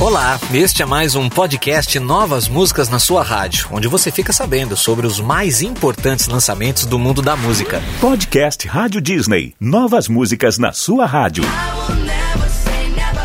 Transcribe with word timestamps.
Olá, 0.00 0.38
este 0.54 0.80
é 0.80 0.86
mais 0.86 1.16
um 1.16 1.28
podcast 1.28 1.98
Novas 1.98 2.46
Músicas 2.46 2.88
na 2.88 3.00
sua 3.00 3.20
rádio, 3.24 3.68
onde 3.72 3.88
você 3.88 4.12
fica 4.12 4.32
sabendo 4.32 4.76
sobre 4.76 5.04
os 5.04 5.18
mais 5.18 5.60
importantes 5.60 6.28
lançamentos 6.28 6.86
do 6.86 7.00
mundo 7.00 7.20
da 7.20 7.34
música. 7.34 7.82
Podcast 8.00 8.68
Rádio 8.68 9.00
Disney. 9.00 9.56
Novas 9.60 10.06
músicas 10.06 10.56
na 10.56 10.72
sua 10.72 11.04
rádio. 11.04 11.42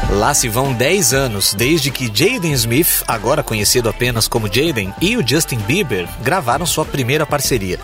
Lá 0.09 0.33
se 0.33 0.49
vão 0.49 0.73
10 0.73 1.13
anos 1.13 1.53
desde 1.53 1.91
que 1.91 2.11
Jaden 2.11 2.53
Smith, 2.53 3.03
agora 3.07 3.43
conhecido 3.43 3.87
apenas 3.87 4.27
como 4.27 4.51
Jaden, 4.51 4.91
e 4.99 5.15
o 5.15 5.27
Justin 5.27 5.57
Bieber 5.57 6.09
gravaram 6.23 6.65
sua 6.65 6.85
primeira 6.85 7.25
parceria. 7.25 7.79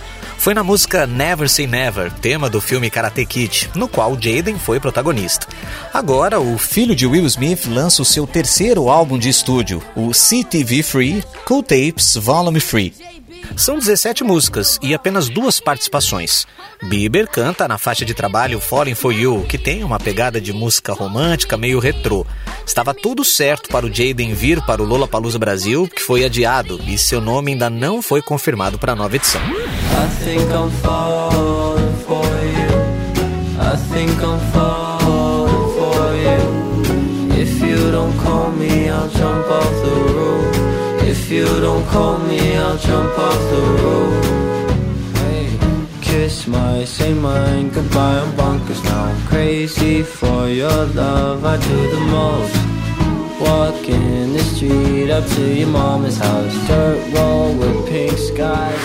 Foi 0.49 0.55
na 0.55 0.63
música 0.63 1.05
Never 1.05 1.47
Say 1.47 1.67
Never, 1.67 2.11
tema 2.11 2.49
do 2.49 2.59
filme 2.59 2.89
Karate 2.89 3.23
Kid, 3.23 3.69
no 3.75 3.87
qual 3.87 4.19
Jaden 4.19 4.57
foi 4.57 4.79
protagonista. 4.79 5.45
Agora, 5.93 6.39
o 6.39 6.57
filho 6.57 6.95
de 6.95 7.05
Will 7.05 7.27
Smith 7.27 7.67
lança 7.67 8.01
o 8.01 8.05
seu 8.05 8.25
terceiro 8.25 8.89
álbum 8.89 9.19
de 9.19 9.29
estúdio, 9.29 9.79
o 9.95 10.11
CTV 10.11 10.81
Free 10.81 11.23
Cool 11.45 11.61
Tapes 11.61 12.15
Volume 12.15 12.59
Free. 12.59 12.95
São 13.55 13.77
17 13.77 14.23
músicas 14.23 14.79
e 14.81 14.93
apenas 14.93 15.29
duas 15.29 15.59
participações. 15.59 16.45
Bieber 16.83 17.27
canta 17.27 17.67
na 17.67 17.77
faixa 17.77 18.05
de 18.05 18.13
trabalho 18.13 18.59
Falling 18.59 18.95
For 18.95 19.13
You, 19.13 19.45
que 19.47 19.57
tem 19.57 19.83
uma 19.83 19.99
pegada 19.99 20.39
de 20.39 20.53
música 20.53 20.93
romântica 20.93 21.57
meio 21.57 21.79
retrô. 21.79 22.25
Estava 22.65 22.93
tudo 22.93 23.23
certo 23.23 23.69
para 23.69 23.85
o 23.85 23.93
Jaden 23.93 24.33
vir 24.33 24.61
para 24.61 24.81
o 24.81 24.85
Lollapalooza 24.85 25.39
Brasil, 25.39 25.87
que 25.87 26.01
foi 26.01 26.23
adiado, 26.23 26.79
e 26.87 26.97
seu 26.97 27.19
nome 27.19 27.51
ainda 27.51 27.69
não 27.69 28.01
foi 28.01 28.21
confirmado 28.21 28.79
para 28.79 28.93
a 28.93 28.95
nova 28.95 29.15
edição. 29.15 29.41
If 41.09 41.31
you 41.31 41.45
don't 41.59 41.85
call 41.87 42.19
me, 42.19 42.55
I'll 42.55 42.77
jump 42.77 43.17
off 43.17 43.41
the 43.53 43.61
roof. 43.81 44.25
Hey, 45.17 45.49
kiss 46.01 46.45
my, 46.45 46.85
say 46.85 47.15
mine, 47.15 47.69
goodbye, 47.69 48.19
I'm 48.21 48.31
bonkers 48.37 48.83
now. 48.83 49.05
I'm 49.05 49.21
crazy 49.27 50.03
for 50.03 50.47
your 50.47 50.85
love, 50.93 51.43
I 51.43 51.57
do 51.57 51.77
the 51.95 52.03
most. 52.15 52.55
Walking 53.41 54.33
the 54.33 54.43
street 54.53 55.09
up 55.09 55.25
to 55.35 55.41
your 55.41 55.69
mama's 55.69 56.17
house, 56.19 56.53
dirt 56.67 56.99
road 57.15 57.57
with 57.57 57.89
pink 57.89 58.15
skies. 58.15 58.79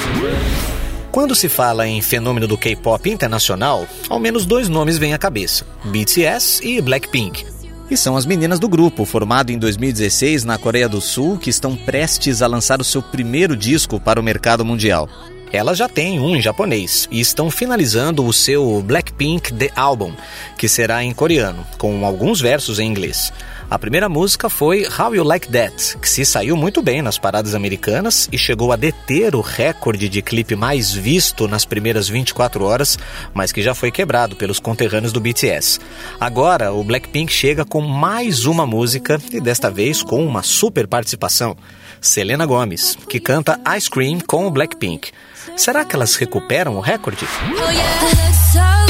Quando 1.13 1.35
se 1.35 1.51
fala 1.51 1.87
em 1.87 2.01
fenômeno 2.01 2.49
do 2.49 2.57
K-pop 2.57 3.09
internacional, 3.09 3.87
ao 4.09 4.19
menos 4.19 4.47
dois 4.47 4.71
nomes 4.71 4.97
vêm 4.97 5.13
à 5.13 5.19
cabeça: 5.19 5.67
BTS 5.85 6.67
e 6.67 6.81
Blackpink. 6.81 7.54
E 7.95 7.97
são 7.97 8.17
as 8.17 8.27
meninas 8.27 8.59
do 8.59 8.69
grupo, 8.69 9.05
formado 9.05 9.53
em 9.53 9.57
2016 9.57 10.43
na 10.43 10.59
Coreia 10.59 10.89
do 10.89 11.01
Sul, 11.01 11.39
que 11.39 11.49
estão 11.49 11.77
prestes 11.77 12.43
a 12.43 12.49
lançar 12.49 12.81
o 12.81 12.85
seu 12.85 13.01
primeiro 13.01 13.57
disco 13.57 14.01
para 14.01 14.19
o 14.19 14.23
mercado 14.23 14.65
mundial. 14.65 15.09
Elas 15.53 15.79
já 15.79 15.89
têm 15.89 16.19
um 16.19 16.35
em 16.35 16.43
japonês 16.43 17.07
e 17.09 17.21
estão 17.21 17.53
finalizando 17.53 18.27
o 18.27 18.33
seu 18.33 18.83
Blackpink 18.83 19.55
The 19.55 19.71
Album, 19.77 20.13
que 20.59 20.69
será 20.69 21.05
em 21.05 21.15
coreano, 21.15 21.65
com 21.79 22.05
alguns 22.05 22.41
versos 22.41 22.81
em 22.81 22.89
inglês. 22.89 23.33
A 23.75 23.79
primeira 23.85 24.09
música 24.09 24.49
foi 24.49 24.87
How 24.87 25.17
You 25.17 25.25
Like 25.25 25.49
That, 25.49 25.99
que 25.99 26.09
se 26.09 26.25
saiu 26.25 26.57
muito 26.57 26.81
bem 26.81 27.03
nas 27.03 27.19
paradas 27.19 27.57
americanas 27.57 28.29
e 28.31 28.39
chegou 28.39 28.71
a 28.71 28.77
deter 28.77 29.35
o 29.35 29.41
recorde 29.41 30.09
de 30.09 30.23
clipe 30.23 30.55
mais 30.55 30.93
visto 30.93 31.49
nas 31.49 31.65
primeiras 31.65 32.09
24 32.09 32.65
horas, 32.65 32.97
mas 33.35 33.51
que 33.51 33.61
já 33.61 33.75
foi 33.75 33.91
quebrado 33.91 34.37
pelos 34.37 34.61
conterrâneos 34.61 35.13
do 35.13 35.19
BTS. 35.19 35.81
Agora, 36.21 36.73
o 36.73 36.85
Blackpink 36.85 37.33
chega 37.33 37.65
com 37.65 37.81
mais 37.81 38.45
uma 38.47 38.65
música 38.65 39.21
e 39.33 39.41
desta 39.41 39.73
vez 39.73 40.05
com 40.05 40.25
uma 40.25 40.45
super 40.45 40.87
participação. 40.87 41.57
Selena 42.01 42.47
Gomez, 42.47 42.97
que 43.09 43.19
canta 43.19 43.59
Ice 43.77 43.91
Cream 43.91 44.21
com 44.21 44.47
o 44.47 44.53
Blackpink. 44.53 45.11
Será 45.57 45.85
que 45.85 45.97
elas 45.97 46.15
recuperam 46.15 46.77
o 46.77 46.81
recorde? 46.81 47.27
Oh, 47.43 47.71
yeah. 47.71 48.84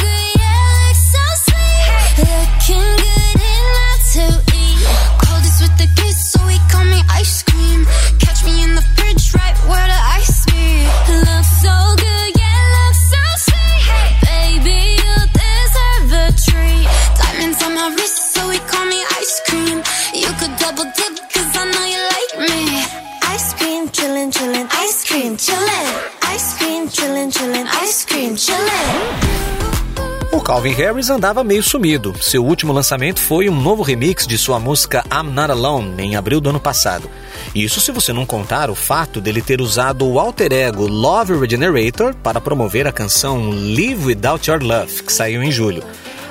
Calvin 30.45 30.73
Harris 30.73 31.09
andava 31.09 31.43
meio 31.43 31.63
sumido. 31.63 32.15
Seu 32.21 32.45
último 32.45 32.71
lançamento 32.71 33.19
foi 33.19 33.49
um 33.49 33.59
novo 33.59 33.83
remix 33.83 34.27
de 34.27 34.37
sua 34.37 34.61
música 34.61 35.03
I'm 35.11 35.31
Not 35.31 35.51
Alone, 35.51 35.95
em 35.99 36.17
abril 36.17 36.39
do 36.39 36.51
ano 36.51 36.61
passado. 36.61 37.09
Isso 37.55 37.81
se 37.81 37.91
você 37.91 38.13
não 38.13 38.27
contar 38.27 38.69
o 38.69 38.75
fato 38.75 39.23
dele 39.23 39.41
ter 39.41 39.63
usado 39.63 40.07
o 40.07 40.21
alter 40.21 40.53
ego 40.53 40.87
Love 40.87 41.39
Regenerator 41.39 42.15
para 42.15 42.43
promover 42.43 42.87
a 42.87 42.93
canção 42.93 43.49
Live 43.49 44.05
Without 44.05 44.51
Your 44.51 44.63
Love, 44.63 45.03
que 45.03 45.13
saiu 45.13 45.43
em 45.43 45.51
julho. 45.51 45.83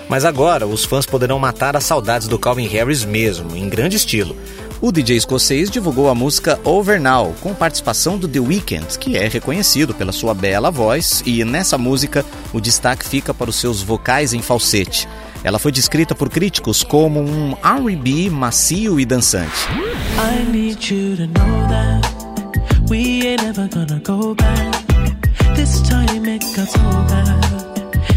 Mas 0.08 0.26
agora 0.26 0.68
os 0.68 0.86
fãs 0.86 1.08
poderão 1.08 1.40
matar 1.40 1.76
as 1.76 1.84
saudades 1.84 2.28
do 2.28 2.38
Calvin 2.38 2.68
Harris 2.68 3.04
mesmo, 3.04 3.56
em 3.56 3.68
grande 3.68 3.98
estilo. 3.98 4.36
O 4.82 4.92
DJ 4.92 5.18
escocês 5.18 5.70
divulgou 5.70 6.10
a 6.10 6.16
música 6.16 6.60
Over 6.64 7.00
Now, 7.00 7.34
com 7.42 7.54
participação 7.54 8.18
do 8.18 8.28
The 8.28 8.40
Weeknd, 8.40 8.98
que 9.00 9.18
é 9.18 9.28
reconhecido 9.28 9.94
pela 9.94 10.12
sua 10.12 10.34
bela 10.34 10.70
voz, 10.70 11.24
e 11.26 11.44
nessa 11.46 11.78
música 11.78 12.26
o 12.52 12.60
destaque 12.60 13.08
fica 13.08 13.34
para 13.34 13.50
os 13.50 13.56
seus 13.56 13.82
vocais 13.82 14.34
em 14.34 14.42
falsete. 14.42 15.08
Ela 15.44 15.60
foi 15.60 15.72
descrita 15.72 16.16
por 16.16 16.30
críticos 16.30 16.84
como 16.84 17.20
um 17.20 17.56
R&B 17.64 18.30
macio 18.30 19.00
e 19.00 19.06
dançante. 19.06 19.52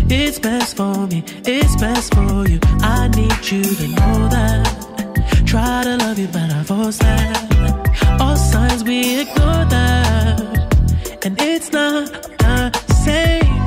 It's 0.09 0.39
best 0.39 0.77
for 0.77 1.09
me, 1.09 1.25
it's 1.45 1.75
best 1.77 2.15
for 2.15 2.49
you. 2.49 2.61
I 2.81 3.09
need 3.09 3.51
you 3.51 3.63
to 3.65 3.89
know 3.89 4.29
that. 4.29 4.86
Try 5.47 5.85
to 5.85 5.97
love 5.97 6.19
you, 6.19 6.29
but 6.29 6.51
I 6.51 6.63
force 6.65 6.99
that. 6.99 8.21
All 8.21 8.37
signs 8.37 8.83
we 8.85 9.21
ignore 9.21 9.65
that. 9.77 10.41
And 11.25 11.41
it's 11.41 11.71
not 11.73 12.13
the 12.39 12.73
same, 13.05 13.59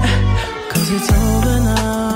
cause 0.72 0.92
it's 0.92 1.12
over 1.12 1.60
now. 1.64 2.09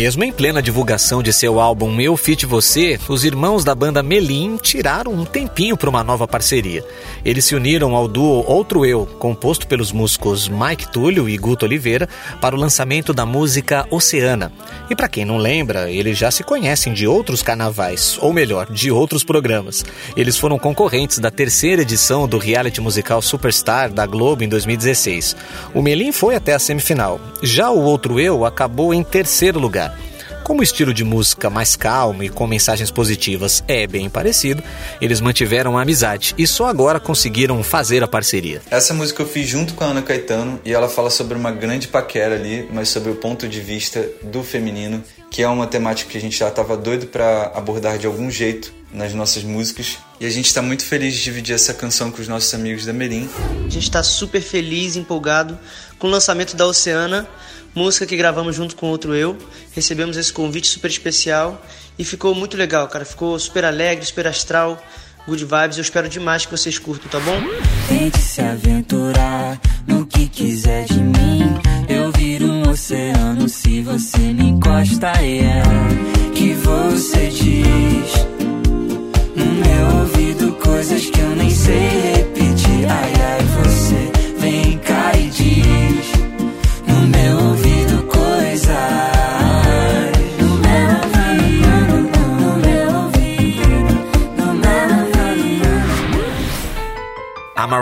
Mesmo 0.00 0.22
em 0.22 0.30
plena 0.30 0.62
divulgação 0.62 1.24
de 1.24 1.32
seu 1.32 1.58
álbum 1.58 2.00
Eu 2.00 2.16
Fit 2.16 2.46
Você, 2.46 3.00
os 3.08 3.24
irmãos 3.24 3.64
da 3.64 3.74
banda 3.74 4.00
Melim 4.00 4.56
tiraram 4.56 5.12
um 5.12 5.24
tempinho 5.24 5.76
para 5.76 5.90
uma 5.90 6.04
nova 6.04 6.24
parceria. 6.24 6.84
Eles 7.24 7.46
se 7.46 7.56
uniram 7.56 7.96
ao 7.96 8.06
duo 8.06 8.44
Outro 8.46 8.86
Eu, 8.86 9.06
composto 9.18 9.66
pelos 9.66 9.90
músicos 9.90 10.48
Mike 10.48 10.86
Túlio 10.92 11.28
e 11.28 11.36
Guto 11.36 11.66
Oliveira, 11.66 12.08
para 12.40 12.54
o 12.54 12.58
lançamento 12.58 13.12
da 13.12 13.26
música 13.26 13.88
Oceana. 13.90 14.52
E 14.88 14.94
para 14.94 15.08
quem 15.08 15.24
não 15.24 15.36
lembra, 15.36 15.90
eles 15.90 16.16
já 16.16 16.30
se 16.30 16.44
conhecem 16.44 16.92
de 16.94 17.04
outros 17.04 17.42
carnavais, 17.42 18.16
ou 18.22 18.32
melhor, 18.32 18.70
de 18.70 18.92
outros 18.92 19.24
programas. 19.24 19.84
Eles 20.16 20.38
foram 20.38 20.60
concorrentes 20.60 21.18
da 21.18 21.28
terceira 21.32 21.82
edição 21.82 22.28
do 22.28 22.38
reality 22.38 22.80
musical 22.80 23.20
Superstar 23.20 23.92
da 23.92 24.06
Globo 24.06 24.44
em 24.44 24.48
2016. 24.48 25.34
O 25.74 25.82
Melim 25.82 26.12
foi 26.12 26.36
até 26.36 26.54
a 26.54 26.58
semifinal. 26.60 27.20
Já 27.42 27.68
o 27.68 27.82
Outro 27.82 28.20
Eu 28.20 28.44
acabou 28.44 28.94
em 28.94 29.02
terceiro 29.02 29.58
lugar. 29.58 29.87
Como 30.48 30.60
o 30.60 30.64
estilo 30.64 30.94
de 30.94 31.04
música 31.04 31.50
mais 31.50 31.76
calmo 31.76 32.22
e 32.22 32.30
com 32.30 32.46
mensagens 32.46 32.90
positivas 32.90 33.62
é 33.68 33.86
bem 33.86 34.08
parecido, 34.08 34.62
eles 34.98 35.20
mantiveram 35.20 35.76
a 35.76 35.82
amizade 35.82 36.34
e 36.38 36.46
só 36.46 36.68
agora 36.68 36.98
conseguiram 36.98 37.62
fazer 37.62 38.02
a 38.02 38.08
parceria. 38.08 38.62
Essa 38.70 38.94
música 38.94 39.20
eu 39.20 39.28
fiz 39.28 39.46
junto 39.46 39.74
com 39.74 39.84
a 39.84 39.88
Ana 39.88 40.00
Caetano 40.00 40.58
e 40.64 40.72
ela 40.72 40.88
fala 40.88 41.10
sobre 41.10 41.36
uma 41.36 41.52
grande 41.52 41.86
paquera 41.86 42.34
ali, 42.36 42.66
mas 42.72 42.88
sobre 42.88 43.10
o 43.10 43.16
ponto 43.16 43.46
de 43.46 43.60
vista 43.60 44.08
do 44.22 44.42
feminino, 44.42 45.04
que 45.30 45.42
é 45.42 45.48
uma 45.48 45.66
temática 45.66 46.10
que 46.10 46.16
a 46.16 46.20
gente 46.20 46.38
já 46.38 46.48
estava 46.48 46.78
doido 46.78 47.08
para 47.08 47.52
abordar 47.54 47.98
de 47.98 48.06
algum 48.06 48.30
jeito 48.30 48.72
nas 48.90 49.12
nossas 49.12 49.44
músicas. 49.44 49.98
E 50.18 50.24
a 50.24 50.30
gente 50.30 50.46
está 50.46 50.62
muito 50.62 50.82
feliz 50.82 51.12
de 51.12 51.24
dividir 51.24 51.54
essa 51.54 51.74
canção 51.74 52.10
com 52.10 52.22
os 52.22 52.26
nossos 52.26 52.54
amigos 52.54 52.86
da 52.86 52.92
Merim. 52.94 53.28
A 53.66 53.68
gente 53.68 53.80
está 53.82 54.02
super 54.02 54.40
feliz, 54.40 54.96
empolgado 54.96 55.58
com 55.98 56.06
o 56.06 56.10
lançamento 56.10 56.56
da 56.56 56.66
Oceana 56.66 57.28
música 57.78 58.04
que 58.04 58.16
gravamos 58.16 58.56
junto 58.56 58.74
com 58.74 58.88
outro 58.88 59.14
eu. 59.14 59.38
Recebemos 59.72 60.16
esse 60.16 60.32
convite 60.32 60.66
super 60.66 60.90
especial 60.90 61.64
e 61.96 62.04
ficou 62.04 62.34
muito 62.34 62.56
legal, 62.56 62.88
cara. 62.88 63.04
Ficou 63.04 63.38
super 63.38 63.64
alegre, 63.64 64.04
super 64.04 64.26
astral, 64.26 64.82
good 65.28 65.44
vibes. 65.44 65.78
Eu 65.78 65.82
espero 65.82 66.08
demais 66.08 66.44
que 66.44 66.50
vocês 66.50 66.76
curtam, 66.76 67.08
tá 67.08 67.20
bom? 67.20 67.40
Tente 67.88 68.18
se 68.18 68.40
aventurar 68.40 69.60
no 69.86 70.04
que 70.04 70.28
quiser 70.28 70.86
de 70.86 71.00
mim. 71.00 71.54
Eu 71.88 72.10
viro 72.10 72.46
um 72.46 72.68
oceano 72.68 73.48
se 73.48 73.80
você 73.82 74.18
me 74.18 74.48
encosta, 74.48 75.12
é 75.12 75.62
que 76.34 76.54
você 76.54 77.28
diz 77.28 78.17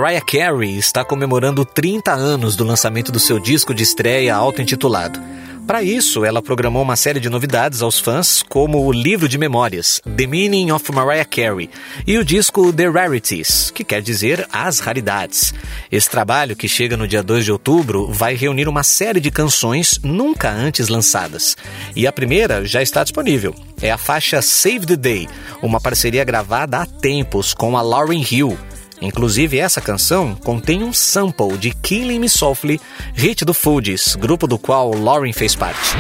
Mariah 0.07 0.25
Carey 0.25 0.79
está 0.79 1.05
comemorando 1.05 1.65
30 1.65 2.13
anos 2.13 2.55
do 2.55 2.63
lançamento 2.63 3.11
do 3.11 3.19
seu 3.19 3.41
disco 3.41 3.75
de 3.75 3.83
estreia 3.83 4.37
auto-intitulado. 4.37 5.21
Para 5.67 5.83
isso, 5.83 6.25
ela 6.25 6.41
programou 6.41 6.81
uma 6.81 6.95
série 6.95 7.19
de 7.19 7.29
novidades 7.29 7.83
aos 7.83 7.99
fãs, 7.99 8.41
como 8.41 8.87
o 8.87 8.93
livro 8.93 9.29
de 9.29 9.37
memórias 9.37 10.01
The 10.05 10.29
Meaning 10.29 10.71
of 10.71 10.93
Mariah 10.93 11.25
Carey 11.25 11.69
e 12.07 12.17
o 12.19 12.25
disco 12.25 12.73
The 12.73 12.89
Rarities, 12.89 13.73
que 13.73 13.83
quer 13.83 14.01
dizer 14.01 14.47
As 14.53 14.79
Raridades. 14.79 15.53
Esse 15.91 16.09
trabalho, 16.09 16.55
que 16.55 16.69
chega 16.69 16.97
no 16.97 17.09
dia 17.09 17.21
2 17.21 17.45
de 17.45 17.51
outubro, 17.51 18.07
vai 18.07 18.37
reunir 18.37 18.69
uma 18.69 18.85
série 18.85 19.19
de 19.19 19.33
canções 19.33 19.99
nunca 20.05 20.49
antes 20.53 20.87
lançadas. 20.87 21.57
E 21.97 22.07
a 22.07 22.13
primeira 22.13 22.65
já 22.65 22.81
está 22.81 23.03
disponível. 23.03 23.57
É 23.83 23.91
a 23.91 23.99
faixa 23.99 24.41
Save 24.41 24.87
the 24.87 24.95
Day, 24.95 25.29
uma 25.61 25.81
parceria 25.81 26.23
gravada 26.23 26.79
há 26.79 26.87
tempos 26.87 27.53
com 27.53 27.77
a 27.77 27.83
Lauryn 27.83 28.25
Hill. 28.31 28.57
Inclusive, 29.01 29.59
essa 29.59 29.81
canção 29.81 30.35
contém 30.35 30.83
um 30.83 30.93
sample 30.93 31.57
de 31.59 31.71
Killing 31.71 32.19
Me 32.19 32.29
Softly, 32.29 32.81
hit 33.15 33.45
do 33.45 33.53
Fugees, 33.55 34.17
grupo 34.17 34.47
do 34.47 34.59
qual 34.59 34.93
Lauren 34.95 35.33
fez 35.33 35.55
parte. 35.55 35.97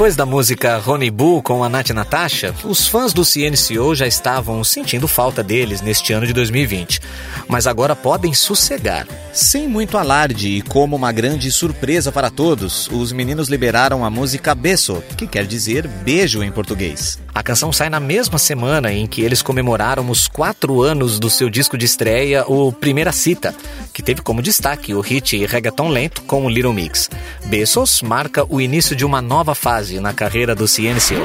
Depois 0.00 0.16
da 0.16 0.24
música 0.24 0.78
Ronnie 0.78 1.10
Boo 1.10 1.42
com 1.42 1.62
a 1.62 1.68
Nath 1.68 1.90
Natasha, 1.90 2.54
os 2.64 2.88
fãs 2.88 3.12
do 3.12 3.22
CNCO 3.22 3.94
já 3.94 4.06
estavam 4.06 4.64
sentindo 4.64 5.06
falta 5.06 5.42
deles 5.42 5.82
neste 5.82 6.14
ano 6.14 6.26
de 6.26 6.32
2020. 6.32 7.02
Mas 7.46 7.66
agora 7.66 7.94
podem 7.94 8.32
sossegar. 8.32 9.06
Sem 9.30 9.68
muito 9.68 9.98
alarde 9.98 10.48
e 10.48 10.62
como 10.62 10.96
uma 10.96 11.12
grande 11.12 11.52
surpresa 11.52 12.10
para 12.10 12.30
todos, 12.30 12.88
os 12.88 13.12
meninos 13.12 13.50
liberaram 13.50 14.02
a 14.02 14.08
música 14.08 14.54
Beso, 14.54 15.04
que 15.18 15.26
quer 15.26 15.44
dizer 15.44 15.86
beijo 15.86 16.42
em 16.42 16.50
português. 16.50 17.18
A 17.34 17.42
canção 17.42 17.70
sai 17.70 17.90
na 17.90 18.00
mesma 18.00 18.38
semana 18.38 18.90
em 18.90 19.06
que 19.06 19.20
eles 19.20 19.42
comemoraram 19.42 20.08
os 20.08 20.26
quatro 20.26 20.80
anos 20.80 21.18
do 21.18 21.28
seu 21.28 21.50
disco 21.50 21.76
de 21.76 21.84
estreia, 21.84 22.42
o 22.48 22.72
Primeira 22.72 23.12
Cita, 23.12 23.54
que 24.00 24.06
teve 24.06 24.22
como 24.22 24.40
destaque 24.40 24.94
o 24.94 25.00
hit 25.00 25.44
reggaeton 25.44 25.90
lento 25.90 26.22
com 26.22 26.46
o 26.46 26.48
Little 26.48 26.72
Mix. 26.72 27.10
Besos 27.44 28.00
marca 28.00 28.46
o 28.48 28.58
início 28.58 28.96
de 28.96 29.04
uma 29.04 29.20
nova 29.20 29.54
fase 29.54 30.00
na 30.00 30.14
carreira 30.14 30.54
do 30.54 30.64
CNCO. 30.64 31.20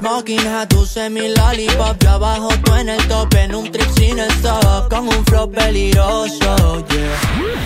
Smoking 0.00 0.46
a 0.46 0.66
tu 0.66 0.84
semi 0.86 1.28
lollipop, 1.28 2.02
yo 2.02 2.10
abajo 2.10 2.48
tú 2.64 2.74
en 2.74 2.88
el 2.88 3.08
top, 3.08 3.34
en 3.34 3.54
un 3.54 3.70
trip 3.70 3.88
sin 3.96 4.18
stop, 4.18 4.88
con 4.88 5.06
un 5.08 5.24
flow 5.26 5.50
peligroso, 5.50 6.84
yeah. 6.90 7.60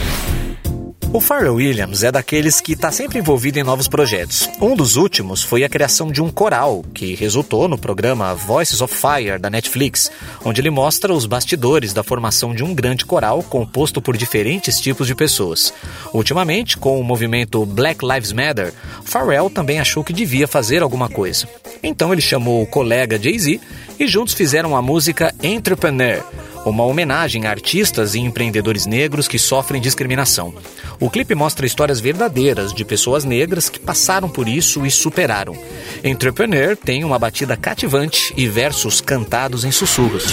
O 1.17 1.21
Pharrell 1.21 1.55
Williams 1.55 2.03
é 2.03 2.11
daqueles 2.11 2.61
que 2.61 2.73
está 2.73 2.91
sempre 2.91 3.21
envolvido 3.21 3.57
em 3.57 3.63
novos 3.63 3.87
projetos. 3.87 4.49
Um 4.61 4.75
dos 4.75 4.97
últimos 4.97 5.45
foi 5.45 5.63
a 5.63 5.69
criação 5.69 6.11
de 6.11 6.21
um 6.21 6.29
coral, 6.29 6.85
que 6.93 7.15
resultou 7.15 7.69
no 7.69 7.79
programa 7.79 8.35
Voices 8.35 8.81
of 8.81 8.93
Fire 8.93 9.39
da 9.39 9.49
Netflix, 9.49 10.11
onde 10.45 10.61
ele 10.61 10.71
mostra 10.71 11.13
os 11.15 11.25
bastidores 11.25 11.93
da 11.93 12.03
formação 12.03 12.53
de 12.53 12.65
um 12.65 12.75
grande 12.75 13.07
coral 13.07 13.45
composto 13.45 14.03
por 14.03 14.17
diferentes 14.17 14.81
tipos 14.81 15.07
de 15.07 15.15
pessoas. 15.15 15.73
Ultimamente, 16.13 16.77
com 16.77 16.99
o 16.99 17.05
movimento 17.05 17.65
Black 17.65 18.05
Lives 18.05 18.33
Matter, 18.33 18.75
Pharrell 19.05 19.49
também 19.49 19.79
achou 19.79 20.03
que 20.03 20.13
devia 20.13 20.49
fazer 20.49 20.83
alguma 20.83 21.09
coisa. 21.09 21.47
Então 21.85 22.13
ele 22.13 22.23
chamou 22.23 22.63
o 22.63 22.67
colega 22.67 23.23
Jay-Z 23.23 23.61
e 24.01 24.07
juntos 24.09 24.35
fizeram 24.35 24.75
a 24.77 24.83
música 24.83 25.33
Entrepreneur 25.43 26.25
uma 26.71 26.85
homenagem 26.85 27.47
a 27.47 27.51
artistas 27.51 28.15
e 28.15 28.21
empreendedores 28.21 28.87
negros 28.87 29.29
que 29.29 29.39
sofrem 29.39 29.81
discriminação. 29.81 30.55
O 30.99 31.11
clipe 31.11 31.35
mostra 31.35 31.67
histórias 31.67 32.01
verdadeiras 32.01 32.73
de 32.73 32.85
pessoas 32.85 33.25
negras 33.25 33.69
que 33.69 33.79
passaram 33.79 34.29
por 34.29 34.49
isso 34.49 34.87
e 34.87 34.91
superaram. 34.91 35.57
Entrepreneur 36.03 36.77
tem 36.77 37.05
uma 37.05 37.19
batida 37.19 37.57
cativante 37.57 38.33
e 38.37 38.49
versos 38.49 39.01
cantados 39.01 39.65
em 39.65 39.71
sussurros. 39.71 40.25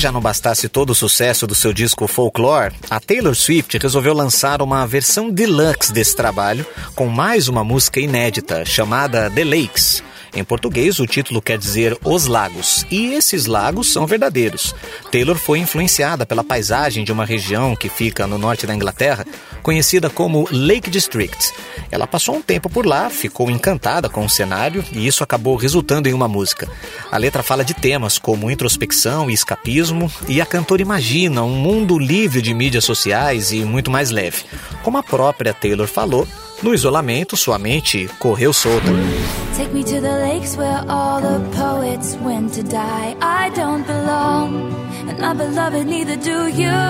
Já 0.00 0.10
não 0.10 0.20
bastasse 0.20 0.66
todo 0.66 0.90
o 0.90 0.94
sucesso 0.94 1.46
do 1.46 1.54
seu 1.54 1.74
disco 1.74 2.06
Folklore, 2.06 2.74
a 2.88 2.98
Taylor 2.98 3.34
Swift 3.34 3.76
resolveu 3.76 4.14
lançar 4.14 4.62
uma 4.62 4.86
versão 4.86 5.28
deluxe 5.30 5.92
desse 5.92 6.16
trabalho, 6.16 6.64
com 6.94 7.06
mais 7.06 7.48
uma 7.48 7.62
música 7.62 8.00
inédita 8.00 8.64
chamada 8.64 9.30
The 9.30 9.44
Lakes. 9.44 10.09
Em 10.34 10.44
português, 10.44 11.00
o 11.00 11.06
título 11.06 11.42
quer 11.42 11.58
dizer 11.58 11.98
Os 12.04 12.26
Lagos, 12.26 12.86
e 12.90 13.14
esses 13.14 13.46
lagos 13.46 13.92
são 13.92 14.06
verdadeiros. 14.06 14.74
Taylor 15.10 15.36
foi 15.36 15.58
influenciada 15.58 16.24
pela 16.24 16.44
paisagem 16.44 17.04
de 17.04 17.10
uma 17.10 17.24
região 17.24 17.74
que 17.74 17.88
fica 17.88 18.26
no 18.26 18.38
norte 18.38 18.66
da 18.66 18.74
Inglaterra, 18.74 19.26
conhecida 19.62 20.08
como 20.08 20.46
Lake 20.50 20.88
District. 20.88 21.52
Ela 21.90 22.06
passou 22.06 22.36
um 22.36 22.42
tempo 22.42 22.70
por 22.70 22.86
lá, 22.86 23.10
ficou 23.10 23.50
encantada 23.50 24.08
com 24.08 24.24
o 24.24 24.30
cenário 24.30 24.84
e 24.92 25.06
isso 25.06 25.24
acabou 25.24 25.56
resultando 25.56 26.08
em 26.08 26.12
uma 26.12 26.28
música. 26.28 26.68
A 27.10 27.18
letra 27.18 27.42
fala 27.42 27.64
de 27.64 27.74
temas 27.74 28.18
como 28.18 28.50
introspecção 28.50 29.28
e 29.28 29.34
escapismo, 29.34 30.10
e 30.28 30.40
a 30.40 30.46
cantora 30.46 30.80
imagina 30.80 31.42
um 31.42 31.56
mundo 31.56 31.98
livre 31.98 32.40
de 32.40 32.54
mídias 32.54 32.84
sociais 32.84 33.52
e 33.52 33.64
muito 33.64 33.90
mais 33.90 34.10
leve. 34.10 34.44
Como 34.82 34.96
a 34.96 35.02
própria 35.02 35.52
Taylor 35.52 35.88
falou, 35.88 36.26
no 36.62 36.74
isolamento 36.74 37.36
sua 37.36 37.58
mente 37.58 38.08
correu 38.18 38.52
solta. 38.52 38.90
Take 39.60 39.74
me 39.74 39.84
to 39.84 40.00
the 40.00 40.16
lakes 40.26 40.56
where 40.56 40.82
all 40.88 41.20
the 41.20 41.38
poets 41.54 42.16
went 42.16 42.54
to 42.54 42.62
die. 42.62 43.14
I 43.20 43.50
don't 43.50 43.86
belong, 43.86 44.72
and 45.06 45.18
my 45.18 45.34
beloved, 45.34 45.86
neither 45.86 46.16
do 46.16 46.48
you. 46.62 46.80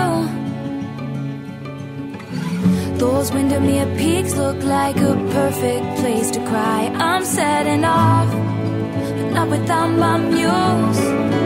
Those 2.96 3.32
Windermere 3.32 3.92
peaks 3.98 4.36
look 4.36 4.62
like 4.62 4.98
a 4.98 5.14
perfect 5.32 5.98
place 5.98 6.30
to 6.30 6.38
cry. 6.46 6.92
I'm 6.94 7.24
setting 7.24 7.84
off, 7.84 8.30
but 9.16 9.32
not 9.32 9.48
without 9.50 9.88
my 9.88 10.18
muse. 10.18 11.39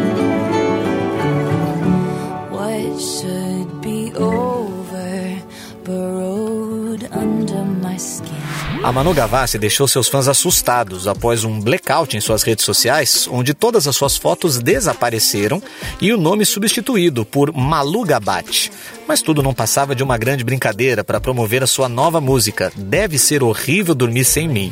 A 8.84 8.92
Manu 8.92 9.14
Gavassi 9.14 9.56
deixou 9.56 9.88
seus 9.88 10.10
fãs 10.10 10.28
assustados 10.28 11.08
após 11.08 11.42
um 11.42 11.58
blackout 11.58 12.18
em 12.18 12.20
suas 12.20 12.42
redes 12.42 12.66
sociais, 12.66 13.26
onde 13.30 13.54
todas 13.54 13.88
as 13.88 13.96
suas 13.96 14.18
fotos 14.18 14.58
desapareceram 14.58 15.62
e 16.02 16.12
o 16.12 16.18
nome 16.18 16.44
substituído 16.44 17.24
por 17.24 17.50
Malu 17.50 18.04
Gabate. 18.04 18.70
Mas 19.08 19.22
tudo 19.22 19.42
não 19.42 19.54
passava 19.54 19.94
de 19.94 20.02
uma 20.02 20.18
grande 20.18 20.44
brincadeira 20.44 21.02
para 21.02 21.18
promover 21.18 21.62
a 21.62 21.66
sua 21.66 21.88
nova 21.88 22.20
música, 22.20 22.70
Deve 22.76 23.18
Ser 23.18 23.42
Horrível 23.42 23.94
Dormir 23.94 24.26
Sem 24.26 24.46
Mim. 24.46 24.70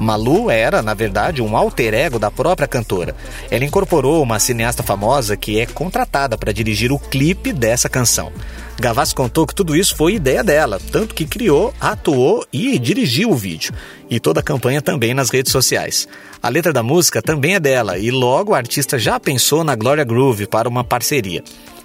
Malu 0.00 0.50
era, 0.50 0.80
na 0.80 0.94
verdade, 0.94 1.42
um 1.42 1.54
alter 1.54 1.92
ego 1.92 2.18
da 2.18 2.30
própria 2.30 2.66
cantora. 2.66 3.14
Ela 3.50 3.66
incorporou 3.66 4.22
uma 4.22 4.38
cineasta 4.38 4.82
famosa 4.82 5.36
que 5.36 5.60
é 5.60 5.66
contratada 5.66 6.38
para 6.38 6.54
dirigir 6.54 6.90
o 6.90 6.98
clipe 6.98 7.52
dessa 7.52 7.86
canção. 7.86 8.32
Gavassi 8.80 9.14
contou 9.14 9.46
que 9.46 9.54
tudo 9.54 9.76
isso 9.76 9.94
foi 9.94 10.14
ideia 10.14 10.42
dela, 10.42 10.80
tanto 10.90 11.14
que 11.14 11.26
criou, 11.26 11.74
atuou 11.78 12.46
e 12.50 12.78
dirigiu 12.78 13.30
o 13.30 13.36
vídeo. 13.36 13.74
E 14.08 14.18
toda 14.18 14.40
a 14.40 14.42
campanha 14.42 14.80
também 14.80 15.12
nas 15.12 15.28
redes 15.28 15.52
sociais. 15.52 16.08
A 16.42 16.48
letra 16.48 16.72
da 16.72 16.82
música 16.82 17.20
também 17.20 17.56
é 17.56 17.60
dela 17.60 17.98
e 17.98 18.10
logo 18.10 18.54
a 18.54 18.56
artista 18.56 18.98
já 18.98 19.20
pensou 19.20 19.62
na 19.62 19.74
Gloria 19.74 20.02
Groove 20.02 20.46
para 20.46 20.66
uma 20.66 20.82
parceria. 20.82 21.44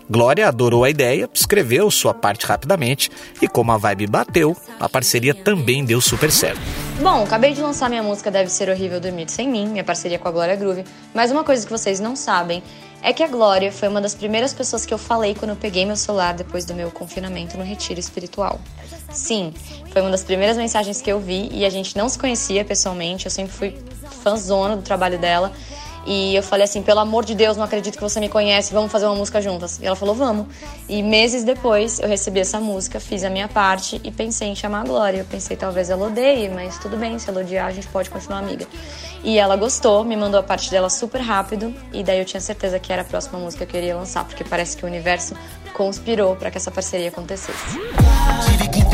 Glória 0.10 0.48
adorou 0.48 0.86
a 0.86 0.90
ideia, 0.90 1.30
escreveu 1.34 1.92
sua 1.92 2.14
parte 2.14 2.46
rapidamente 2.46 3.10
e, 3.42 3.48
como 3.48 3.74
a 3.74 3.78
vibe 3.78 4.08
bateu, 4.08 4.56
a 4.80 4.88
parceria 4.88 5.34
também 5.34 5.84
deu 5.84 6.00
super 6.00 6.32
certo. 6.32 6.85
Bom, 7.02 7.24
acabei 7.24 7.54
de 7.54 7.62
lançar 7.62 7.90
minha 7.90 8.02
música 8.02 8.32
Deve 8.32 8.50
Ser 8.50 8.70
Horrível 8.70 9.02
Dormir 9.02 9.30
Sem 9.30 9.50
Mim, 9.50 9.68
minha 9.68 9.84
parceria 9.84 10.18
com 10.18 10.30
a 10.30 10.32
Glória 10.32 10.56
Groove, 10.56 10.86
mas 11.14 11.30
uma 11.30 11.44
coisa 11.44 11.66
que 11.66 11.72
vocês 11.72 12.00
não 12.00 12.16
sabem 12.16 12.64
é 13.02 13.12
que 13.12 13.22
a 13.22 13.28
Glória 13.28 13.70
foi 13.70 13.90
uma 13.90 14.00
das 14.00 14.16
primeiras 14.16 14.54
pessoas 14.54 14.86
que 14.86 14.94
eu 14.94 14.98
falei 14.98 15.36
quando 15.36 15.52
eu 15.52 15.58
peguei 15.58 15.86
meu 15.86 15.98
celular 15.98 16.34
depois 16.34 16.64
do 16.64 16.74
meu 16.74 16.90
confinamento 16.90 17.58
no 17.58 17.66
retiro 17.66 18.00
espiritual. 18.00 18.62
Sim, 19.12 19.54
foi 19.92 20.02
uma 20.02 20.10
das 20.10 20.24
primeiras 20.24 20.56
mensagens 20.56 21.02
que 21.02 21.12
eu 21.12 21.20
vi 21.20 21.50
e 21.52 21.66
a 21.66 21.70
gente 21.70 21.98
não 21.98 22.08
se 22.08 22.18
conhecia 22.18 22.64
pessoalmente, 22.64 23.26
eu 23.26 23.32
sempre 23.32 23.52
fui 23.52 23.78
fãzona 24.24 24.78
do 24.78 24.82
trabalho 24.82 25.20
dela. 25.20 25.52
E 26.06 26.36
eu 26.36 26.44
falei 26.44 26.66
assim, 26.66 26.84
pelo 26.84 27.00
amor 27.00 27.26
de 27.26 27.34
Deus, 27.34 27.58
não 27.58 27.64
acredito 27.64 27.96
que 27.96 28.04
você 28.04 28.20
me 28.20 28.30
conhece, 28.30 28.72
vamos 28.74 28.92
fazer 28.92 29.06
uma 29.06 29.16
música 29.16 29.42
juntas. 29.42 29.80
E 29.80 29.86
ela 29.86 29.96
falou, 29.96 30.14
vamos. 30.14 30.48
E 30.88 31.02
meses 31.02 31.44
depois 31.44 32.00
eu 32.00 32.08
recebi 32.08 32.40
essa 32.40 32.60
música, 32.60 33.00
fiz 33.00 33.24
a 33.24 33.30
minha 33.30 33.48
parte 33.48 34.00
e 34.04 34.12
pensei 34.12 34.50
em 34.50 34.56
chamar 34.56 34.82
a 34.82 34.84
Glória. 34.84 35.18
Eu 35.20 35.26
pensei, 35.26 35.58
talvez 35.58 35.90
ela 35.90 36.06
odeie, 36.06 36.50
mas 36.50 36.78
tudo 36.78 36.96
bem, 36.96 37.18
se 37.18 37.30
ela 37.30 37.42
odiar, 37.42 37.68
a 37.68 37.72
gente 37.72 37.88
pode 37.88 38.10
continuar 38.10 38.40
amiga. 38.40 38.68
E 39.24 39.40
ela 39.40 39.56
gostou, 39.56 40.04
me 40.04 40.16
mandou 40.16 40.40
a 40.40 40.44
parte 40.44 40.70
dela 40.70 40.88
super 40.88 41.20
rápido, 41.20 41.74
e 41.92 42.04
daí 42.04 42.20
eu 42.20 42.26
tinha 42.26 42.40
certeza 42.40 42.78
que 42.80 42.94
era 42.94 43.02
a 43.02 43.06
próxima 43.06 43.40
música 43.40 43.66
que 43.66 43.76
eu 43.76 43.82
iria 43.82 43.96
lançar, 43.96 44.24
porque 44.24 44.44
parece 44.44 44.78
que 44.78 44.86
o 44.86 44.88
universo 44.88 45.36
conspirou 45.74 46.36
para 46.36 46.52
que 46.52 46.58
essa 46.58 46.70
parceria 46.70 47.10
acontecesse. 47.10 47.80
Tive 48.46 48.70
que 48.70 48.86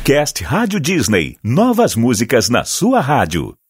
Podcast 0.00 0.42
Rádio 0.42 0.80
Disney. 0.80 1.36
Novas 1.44 1.94
músicas 1.94 2.48
na 2.48 2.64
sua 2.64 3.00
rádio. 3.00 3.60